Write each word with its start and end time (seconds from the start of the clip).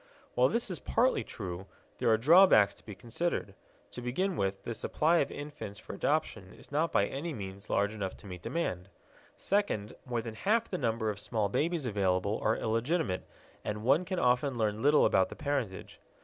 While 0.33 0.49
this 0.49 0.71
is 0.71 0.79
partly 0.79 1.23
true, 1.23 1.67
there 1.99 2.09
are 2.11 2.17
drawbacks 2.17 2.73
to 2.73 2.83
be 2.83 2.95
considered. 2.95 3.53
To 3.91 4.01
begin 4.01 4.35
with, 4.35 4.63
the 4.63 4.73
supply 4.73 5.17
of 5.17 5.29
infants 5.29 5.77
for 5.77 5.93
adoption 5.93 6.55
is 6.55 6.71
not 6.71 6.91
by 6.91 7.05
any 7.05 7.33
means 7.33 7.69
large 7.69 7.93
enough 7.93 8.17
to 8.17 8.25
meet 8.25 8.41
the 8.41 8.49
demand. 8.49 8.89
Second, 9.37 9.95
more 10.05 10.23
than 10.23 10.33
half 10.33 10.71
the 10.71 10.79
number 10.79 11.11
of 11.11 11.19
small 11.19 11.49
babies 11.49 11.85
available 11.85 12.39
are 12.43 12.57
illegitimate, 12.57 13.27
and 13.63 13.83
one 13.83 14.03
can 14.03 14.17
often 14.17 14.57
learn 14.57 14.81
little 14.81 15.05
about 15.05 15.29
the 15.29 15.35
parentage. 15.35 15.99